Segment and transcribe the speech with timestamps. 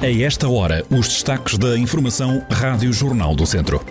[0.00, 3.84] A esta hora, os destaques da Informação Rádio Jornal do Centro.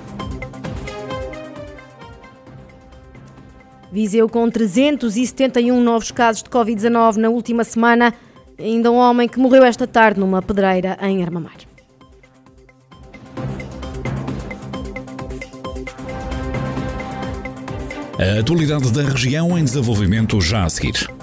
[3.91, 8.13] Viseu com 371 novos casos de Covid-19 na última semana.
[8.57, 11.57] Ainda um homem que morreu esta tarde numa pedreira em Armamar.
[18.17, 21.16] A atualidade da região em desenvolvimento já a seguir.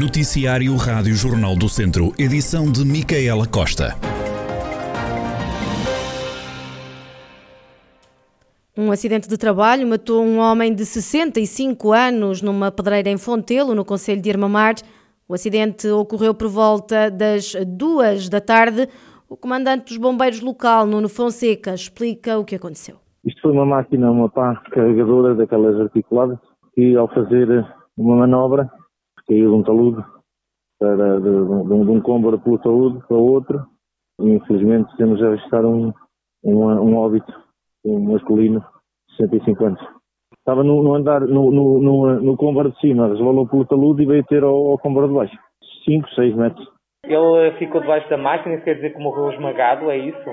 [0.00, 3.96] Noticiário Rádio Jornal do Centro, edição de Micaela Costa.
[8.76, 13.84] Um acidente de trabalho matou um homem de 65 anos numa pedreira em Fontelo, no
[13.84, 14.76] Conselho de Irmamar.
[15.28, 18.88] O acidente ocorreu por volta das duas da tarde.
[19.28, 22.98] O comandante dos bombeiros local, Nuno Fonseca, explica o que aconteceu.
[23.24, 26.38] Isto foi uma máquina, uma pá carregadora daquelas articuladas,
[26.72, 28.70] que ao fazer uma manobra
[29.28, 30.02] caiu de um talude
[30.80, 33.62] para, de, de, de um cômbaro pelo talude para outro
[34.20, 35.92] e infelizmente temos a registrar um,
[36.42, 37.32] um, um óbito,
[37.84, 38.64] um masculino
[39.10, 39.80] de 65 anos.
[40.38, 44.24] Estava no, no andar, no, no, no, no de cima, resvalou pelo talude e veio
[44.24, 45.36] ter ao, ao de baixo.
[45.84, 46.68] 5, 6 metros.
[47.04, 50.30] Ele ficou debaixo da máquina, isso quer dizer que morreu esmagado, é isso?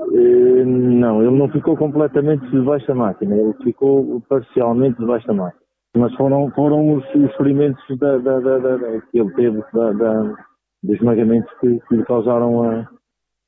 [0.00, 5.63] Uh, não, ele não ficou completamente debaixo da máquina, ele ficou parcialmente debaixo da máquina
[5.96, 10.22] mas foram, foram os, os ferimentos da, da, da, da, que ele teve, da, da,
[10.82, 12.88] dos esmagamentos que, que lhe causaram a,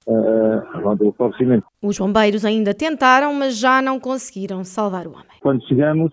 [0.09, 1.67] a, a, o falecimento.
[1.83, 5.27] Os bombeiros ainda tentaram, mas já não conseguiram salvar o homem.
[5.41, 6.12] Quando chegamos,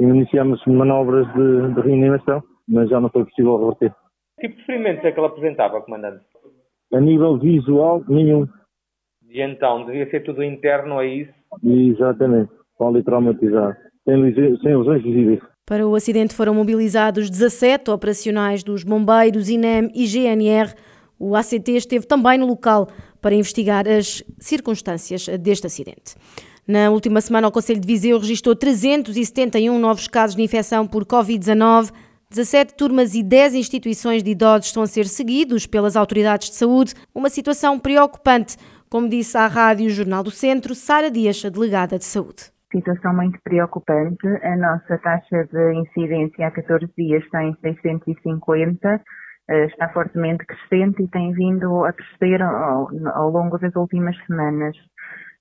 [0.00, 3.94] iniciamos manobras de, de reanimação, mas já não foi possível reverter.
[4.38, 6.24] Que tipo de ferimentos é que ele apresentava, comandante?
[6.92, 8.46] A nível visual, nenhum.
[9.28, 11.32] E então, devia ser tudo interno, é isso?
[11.62, 15.40] Exatamente, politraumatizado, sem, sem lesões visíveis.
[15.70, 20.74] Para o acidente foram mobilizados 17 operacionais dos bombeiros, INEM e GNR.
[21.16, 22.88] O ACT esteve também no local
[23.20, 26.16] para investigar as circunstâncias deste acidente.
[26.66, 31.92] Na última semana, o Conselho de Viseu registrou 371 novos casos de infecção por Covid-19.
[32.30, 36.94] 17 turmas e 10 instituições de idosos estão a ser seguidos pelas autoridades de saúde.
[37.14, 38.56] Uma situação preocupante,
[38.88, 43.38] como disse à Rádio Jornal do Centro, Sara Dias, a delegada de saúde situação muito
[43.42, 44.26] preocupante.
[44.42, 49.00] A nossa taxa de incidência há 14 dias está em 650,
[49.48, 54.76] eh, está fortemente crescente e tem vindo a crescer ao, longo das últimas semanas.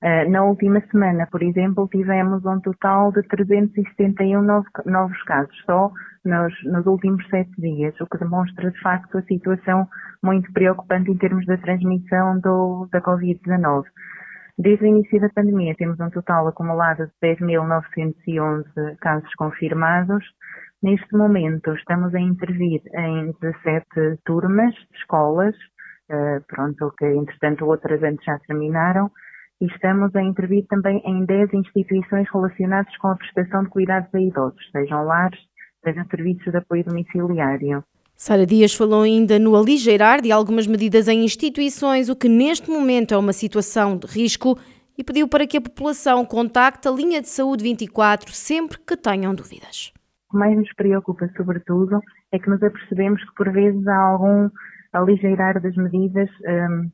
[0.01, 4.41] Eh, na última semana, por exemplo, tivemos um total de 371
[4.85, 5.91] novos casos, só
[6.25, 9.87] nos, nos últimos sete dias, o que demonstra de facto a situação
[10.23, 13.83] muito preocupante em termos da transmissão do, da Covid-19.
[14.61, 20.21] Desde o início da pandemia temos um total acumulado de 10.911 casos confirmados.
[20.83, 25.55] Neste momento estamos a intervir em 17 turmas, escolas,
[26.11, 29.09] uh, pronto, que entretanto outras antes já terminaram,
[29.61, 34.19] e estamos a intervir também em 10 instituições relacionadas com a prestação de cuidados a
[34.19, 35.39] idosos, sejam lares,
[35.85, 37.81] sejam serviços de apoio domiciliário.
[38.21, 43.13] Sara Dias falou ainda no aligeirar de algumas medidas em instituições, o que neste momento
[43.13, 44.59] é uma situação de risco,
[44.97, 49.33] e pediu para que a população contacte a linha de saúde 24 sempre que tenham
[49.33, 49.93] dúvidas.
[50.27, 52.01] O que mais nos preocupa, sobretudo,
[52.33, 54.49] é que nos apercebemos que por vezes há algum
[54.91, 56.91] aligeirar das medidas um,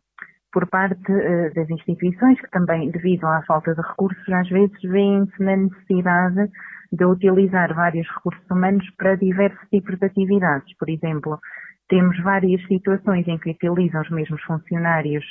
[0.54, 5.44] por parte uh, das instituições, que também, devido à falta de recursos, às vezes veem-se
[5.44, 6.52] na necessidade
[6.92, 10.78] de utilizar vários recursos humanos para diversos tipos de atividades.
[10.78, 11.40] Por exemplo,
[11.88, 15.24] temos várias situações em que utilizam os mesmos funcionários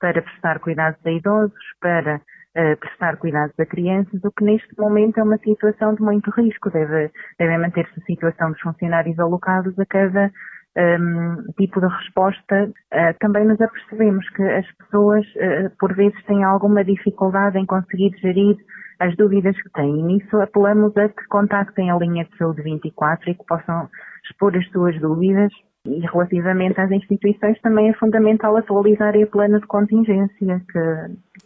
[0.00, 5.18] para prestar cuidados a idosos, para uh, prestar cuidados a crianças, o que neste momento
[5.18, 6.70] é uma situação de muito risco.
[6.70, 10.30] Deve, deve manter-se a situação dos funcionários alocados a cada
[10.76, 12.70] um, tipo de resposta.
[12.92, 18.10] Uh, também nos apercebemos que as pessoas, uh, por vezes, têm alguma dificuldade em conseguir
[18.18, 18.56] gerir
[18.98, 20.00] as dúvidas que têm.
[20.00, 23.88] E nisso apelamos a que contactem a linha de saúde 24 e que possam
[24.24, 25.52] expor as suas dúvidas.
[25.86, 30.80] E relativamente às instituições também é fundamental atualizar o plano de contingência, que,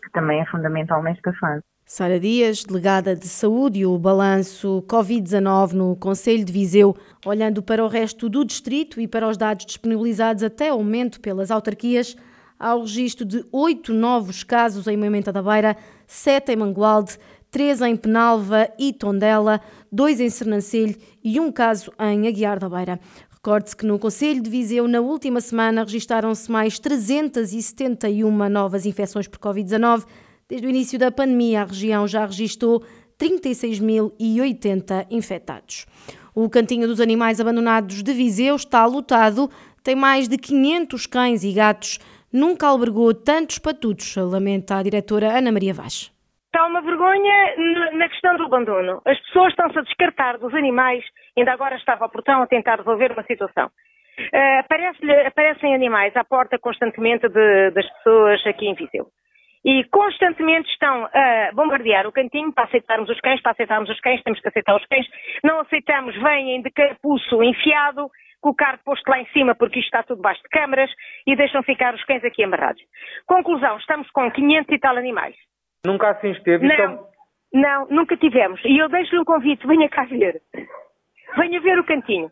[0.03, 1.63] que também é fundamental nesta fase.
[1.87, 6.97] Sara Dias, delegada de saúde e o balanço Covid-19 no Conselho de Viseu,
[7.27, 11.51] olhando para o resto do distrito e para os dados disponibilizados até ao momento pelas
[11.51, 12.17] autarquias,
[12.59, 15.77] há o registro de oito novos casos em Moimenta da Beira,
[16.07, 17.19] sete em Mangualde,
[17.51, 19.61] três em Penalva e Tondela,
[19.93, 22.99] dois em Sernancelho e um caso em Aguiar da Beira.
[23.31, 29.39] Recorde-se que no Conselho de Viseu, na última semana, registaram-se mais 371 novas infecções por
[29.39, 30.05] Covid-19.
[30.49, 32.83] Desde o início da pandemia, a região já registrou
[33.19, 35.87] 36.080 infectados.
[36.35, 39.49] O Cantinho dos Animais Abandonados de Viseu está lotado,
[39.83, 41.99] tem mais de 500 cães e gatos.
[42.33, 46.13] Nunca albergou tantos patutos, lamenta a diretora Ana Maria Vaz.
[46.47, 49.01] Está uma vergonha na questão do abandono.
[49.05, 51.05] As pessoas estão-se a descartar dos animais.
[51.37, 53.71] Ainda agora estava ao portão a tentar resolver uma situação.
[54.19, 59.09] Uh, aparecem animais à porta constantemente de, das pessoas aqui em Viseu.
[59.65, 64.23] E constantemente estão a bombardear o cantinho para aceitarmos os cães, para aceitarmos os cães,
[64.23, 65.07] temos que aceitar os cães.
[65.43, 68.11] Não aceitamos, vêm de carapuço enfiado,
[68.45, 70.91] com o carro posto lá em cima porque isto está tudo debaixo de câmaras
[71.27, 72.83] e deixam ficar os cães aqui amarrados.
[73.27, 75.35] Conclusão, estamos com 500 e tal animais.
[75.87, 76.67] Nunca assim esteve?
[76.67, 77.09] Não, então...
[77.55, 78.61] não, nunca tivemos.
[78.67, 80.43] E eu deixo-lhe um convite, venha cá ver.
[81.37, 82.31] Venha ver o cantinho.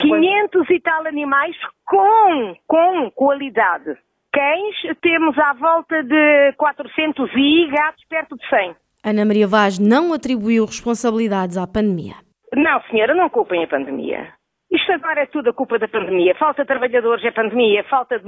[0.00, 1.56] 500 e tal animais
[1.86, 3.96] com, com qualidade.
[4.34, 8.74] Cães temos à volta de 400 e gatos perto de 100.
[9.04, 12.14] Ana Maria Vaz não atribuiu responsabilidades à pandemia.
[12.52, 14.32] Não, senhora, não culpem a pandemia.
[14.72, 16.34] Isto agora é tudo a culpa da pandemia.
[16.34, 18.26] Falta de trabalhadores é pandemia, falta de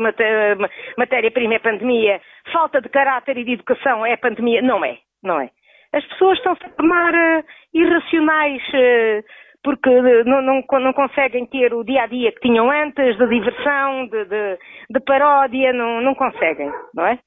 [0.97, 2.21] matéria-prima é pandemia,
[2.53, 4.63] falta de caráter e de educação é pandemia.
[4.63, 5.51] Não é, não é.
[5.93, 7.45] As pessoas estão-se a tornar uh,
[7.75, 9.25] irracionais uh,
[9.67, 9.91] porque
[10.25, 14.25] não, não, não, conseguem ter o dia a dia que tinham antes, de diversão, de,
[14.27, 14.59] de,
[14.89, 17.19] de paródia, não, não conseguem, não é?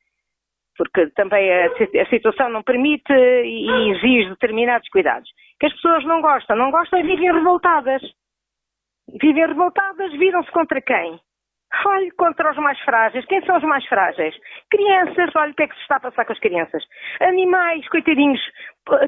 [0.77, 5.29] Porque também a, a situação não permite e exige determinados cuidados.
[5.59, 8.01] Que as pessoas não gostam, não gostam e vivem revoltadas
[9.21, 11.19] vivem revoltadas, viram-se contra quem?
[11.85, 13.25] Olhe, contra os mais frágeis.
[13.25, 14.35] Quem são os mais frágeis?
[14.71, 16.83] Crianças, olha o que é que se está a passar com as crianças.
[17.19, 18.39] Animais, coitadinhos,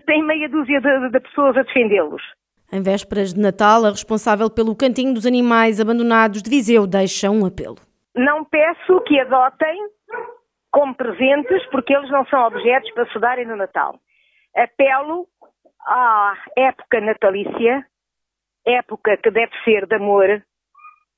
[0.06, 2.22] tem meia dúzia de, de pessoas a defendê-los.
[2.71, 7.45] Em vésperas de Natal, a responsável pelo Cantinho dos Animais Abandonados de Viseu deixa um
[7.45, 7.77] apelo.
[8.15, 9.89] Não peço que adotem
[10.71, 14.00] como presentes, porque eles não são objetos para se darem no Natal.
[14.56, 15.27] Apelo
[15.85, 17.85] à época natalícia
[18.65, 20.44] época que deve ser de amor,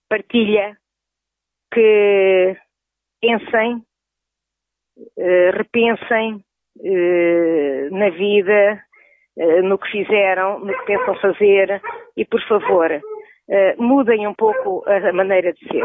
[0.09, 0.77] partilha,
[1.73, 2.57] que
[3.21, 3.83] pensem,
[4.97, 6.43] uh, repensem
[6.77, 8.83] uh, na vida,
[9.63, 11.81] no que fizeram, no que pensam fazer
[12.15, 12.89] e, por favor,
[13.77, 15.83] mudem um pouco a maneira de ser.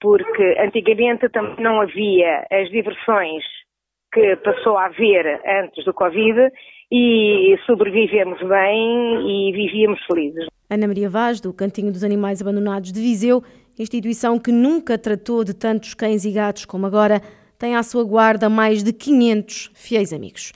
[0.00, 3.44] Porque antigamente também não havia as diversões
[4.12, 6.50] que passou a haver antes do Covid
[6.90, 10.46] e sobrevivemos bem e vivíamos felizes.
[10.68, 13.42] Ana Maria Vaz, do Cantinho dos Animais Abandonados de Viseu,
[13.78, 17.20] instituição que nunca tratou de tantos cães e gatos como agora,
[17.58, 20.52] tem à sua guarda mais de 500 fiéis amigos.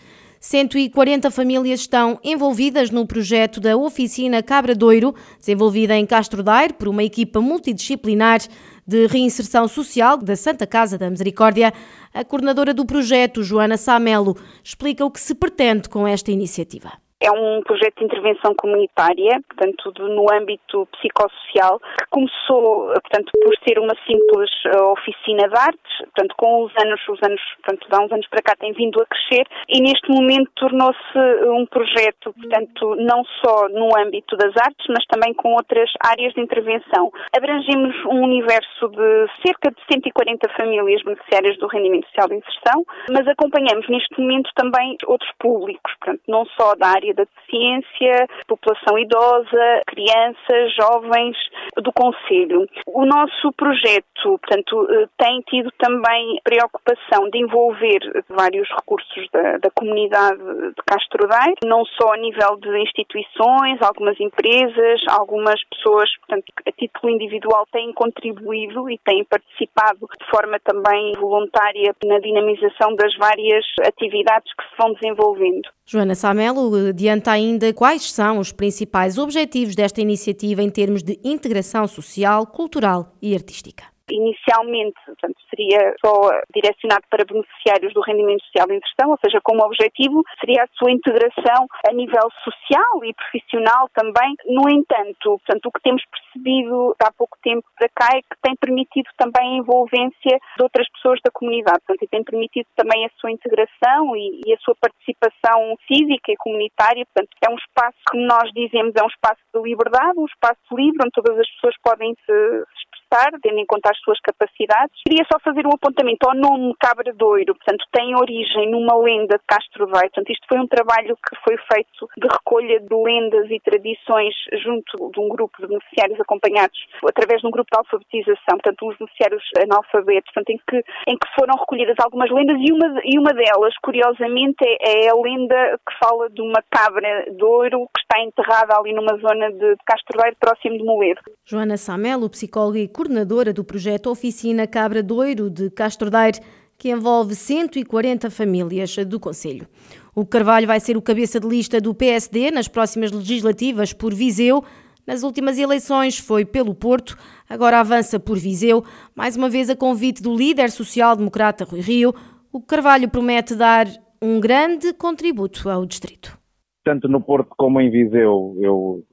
[0.46, 6.86] 140 famílias estão envolvidas no projeto da Oficina Cabra Doiro, desenvolvida em Castro Daire por
[6.86, 8.38] uma equipa multidisciplinar
[8.86, 11.72] de reinserção social da Santa Casa da Misericórdia.
[12.14, 16.92] A coordenadora do projeto, Joana Samelo, explica o que se pretende com esta iniciativa.
[17.18, 23.78] É um projeto de intervenção comunitária, portanto, no âmbito psicossocial, que começou, portanto, por ser
[23.78, 28.12] uma simples eh, oficina de artes, portanto, com os anos, os anos, portanto, há uns
[28.12, 31.18] anos para cá tem vindo a crescer e neste momento tornou-se
[31.48, 36.42] um projeto, portanto, não só no âmbito das artes, mas também com outras áreas de
[36.42, 37.10] intervenção.
[37.34, 43.26] Abrangemos um universo de cerca de 140 famílias beneficiárias do rendimento social de inserção, mas
[43.26, 48.98] acompanhamos neste momento também outros públicos, portanto, não só da área área da deficiência, população
[48.98, 51.36] idosa, crianças, jovens
[51.76, 52.66] do Conselho.
[52.86, 59.70] O nosso projeto, portanto, eh, tem tido também preocupação de envolver vários recursos da, da
[59.70, 66.52] comunidade de Castro Daire, não só a nível de instituições, algumas empresas, algumas pessoas, portanto,
[66.66, 73.14] a título individual têm contribuído e têm participado de forma também voluntária na dinamização das
[73.16, 75.75] várias atividades que se vão desenvolvendo.
[75.88, 81.86] Joana Samelo adianta ainda quais são os principais objetivos desta iniciativa em termos de integração
[81.86, 83.95] social, cultural e artística.
[84.10, 89.64] Inicialmente, portanto, seria só direcionado para beneficiários do rendimento social de inserção, ou seja, como
[89.64, 94.34] objetivo seria a sua integração a nível social e profissional também.
[94.46, 98.54] No entanto, portanto, o que temos percebido há pouco tempo para cá é que tem
[98.56, 103.10] permitido também a envolvência de outras pessoas da comunidade, portanto, e tem permitido também a
[103.18, 107.04] sua integração e, e a sua participação cívica e comunitária.
[107.06, 110.98] Portanto, é um espaço que nós dizemos é um espaço de liberdade, um espaço livre
[111.02, 112.64] onde todas as pessoas podem se
[113.06, 115.00] expressar, tendo em conta as suas capacidades.
[115.06, 119.44] Queria só fazer um apontamento ao nome Cabra Doiro, portanto, tem origem numa lenda de
[119.46, 120.10] Castro Daire.
[120.10, 124.34] Portanto, isto foi um trabalho que foi feito de recolha de lendas e tradições
[124.64, 128.98] junto de um grupo de beneficiários acompanhados através de um grupo de alfabetização, portanto, uns
[128.98, 130.76] beneficiários analfabetos, portanto, em que,
[131.08, 135.14] em que foram recolhidas algumas lendas e uma, e uma delas, curiosamente, é, é a
[135.14, 139.76] lenda que fala de uma cabra de ouro que está enterrada ali numa zona de,
[139.76, 141.20] de Castro Daire, próximo de Moledo.
[141.48, 146.40] Joana Samelo, psicóloga e coordenadora do projeto Oficina Cabra Doiro de Castro Daire,
[146.76, 149.68] que envolve 140 famílias do Conselho.
[150.12, 154.64] O Carvalho vai ser o cabeça de lista do PSD nas próximas legislativas por Viseu.
[155.06, 157.16] Nas últimas eleições foi pelo Porto,
[157.48, 158.84] agora avança por Viseu,
[159.14, 162.12] mais uma vez a convite do líder social-democrata Rui Rio.
[162.52, 163.86] O Carvalho promete dar
[164.20, 166.36] um grande contributo ao distrito.
[166.84, 169.04] Tanto no Porto como em Viseu eu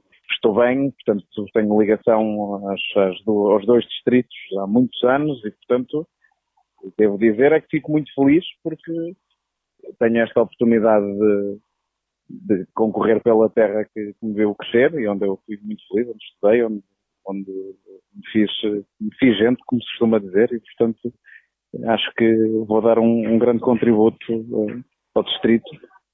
[0.43, 5.51] estou bem, portanto tenho ligação às, às do, aos dois distritos há muitos anos e,
[5.51, 6.05] portanto,
[6.97, 8.91] devo dizer é que fico muito feliz porque
[10.00, 11.59] tenho esta oportunidade de,
[12.29, 16.09] de concorrer pela terra que, que, me viu crescer e onde eu fui muito feliz,
[16.09, 16.83] onde estudei, onde,
[17.25, 17.51] onde
[18.13, 18.51] me, fiz,
[19.00, 21.13] me fiz gente, como se costuma dizer, e portanto
[21.88, 22.35] acho que
[22.67, 24.83] vou dar um, um grande contributo uh,
[25.15, 25.69] ao distrito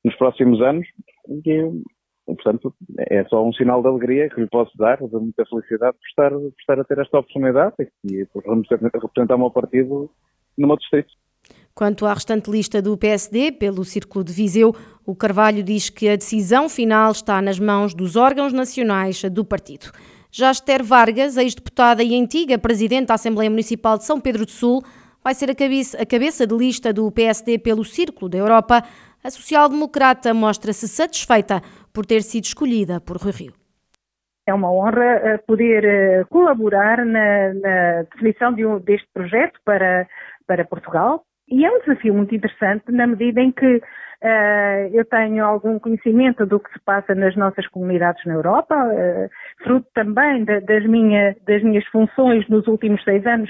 [0.05, 0.87] nos próximos anos
[1.27, 1.61] e
[2.35, 6.07] Portanto, é só um sinal de alegria que lhe posso dar, de muita felicidade por
[6.07, 10.09] estar, por estar a ter esta oportunidade e por representar o meu partido
[10.57, 11.09] no meu distrito.
[11.73, 16.15] Quanto à restante lista do PSD, pelo Círculo de Viseu, o Carvalho diz que a
[16.15, 19.91] decisão final está nas mãos dos órgãos nacionais do partido.
[20.31, 24.83] Já Esther Vargas, ex-deputada e antiga presidente da Assembleia Municipal de São Pedro do Sul,
[25.23, 28.83] vai ser a cabeça, a cabeça de lista do PSD pelo Círculo da Europa.
[29.23, 31.61] A social-democrata mostra-se satisfeita
[31.99, 33.53] por ter sido escolhida por Rui Rio.
[34.47, 40.07] É uma honra eh, poder eh, colaborar na, na definição de um, deste projeto para,
[40.47, 41.23] para Portugal.
[41.49, 43.81] E é um desafio muito interessante na medida em que
[44.21, 49.29] Uh, eu tenho algum conhecimento do que se passa nas nossas comunidades na Europa, uh,
[49.63, 53.49] fruto também de, das, minha, das minhas funções nos últimos seis anos,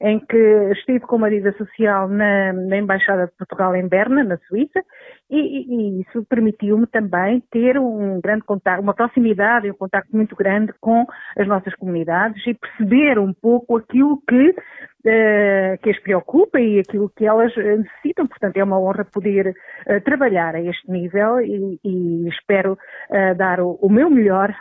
[0.00, 4.38] em que estive com uma vida social na, na Embaixada de Portugal em Berna, na
[4.48, 4.82] Suíça,
[5.30, 10.34] e, e isso permitiu-me também ter um grande contato, uma proximidade e um contato muito
[10.34, 16.60] grande com as nossas comunidades e perceber um pouco aquilo que uh, que as preocupa
[16.60, 18.26] e aquilo que elas eh, necessitam.
[18.26, 23.60] Portanto, é uma honra poder uh, trabalhar a este nível e, e espero uh, dar
[23.60, 24.54] o, o, meu melhor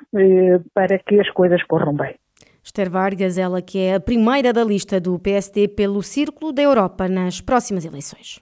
[0.74, 2.16] para que as coisas corram bem.
[2.70, 7.08] Esther Vargas, ela que é a primeira da lista do PSD pelo Círculo da Europa
[7.08, 8.38] nas próximas eleições.